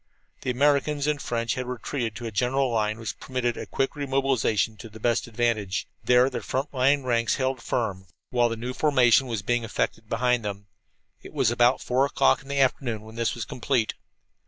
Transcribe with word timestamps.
The 0.41 0.49
Americans 0.49 1.05
and 1.05 1.21
French 1.21 1.53
had 1.53 1.67
retreated 1.67 2.15
to 2.15 2.25
a 2.25 2.31
general 2.31 2.71
line 2.71 2.97
which 2.97 3.19
permitted 3.19 3.55
a 3.55 3.67
quick 3.67 3.95
re 3.95 4.07
mobilization 4.07 4.75
to 4.77 4.89
the 4.89 4.99
best 4.99 5.27
advantage. 5.27 5.87
There 6.03 6.27
their 6.27 6.41
front 6.41 6.73
line 6.73 7.03
ranks 7.03 7.35
held 7.35 7.61
firm, 7.61 8.07
while 8.31 8.49
the 8.49 8.57
new 8.57 8.73
formation 8.73 9.27
was 9.27 9.43
being 9.43 9.63
effected 9.63 10.09
behind 10.09 10.43
them. 10.43 10.65
It 11.21 11.33
was 11.33 11.51
about 11.51 11.81
four 11.81 12.03
o'clock 12.07 12.41
in 12.41 12.47
the 12.47 12.59
afternoon 12.59 13.03
when 13.03 13.13
this 13.13 13.35
was 13.35 13.45
complete. 13.45 13.93